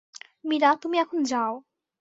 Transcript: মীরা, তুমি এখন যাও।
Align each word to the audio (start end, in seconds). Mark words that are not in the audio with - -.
মীরা, 0.45 0.69
তুমি 0.81 0.97
এখন 0.99 1.19
যাও। 1.23 1.53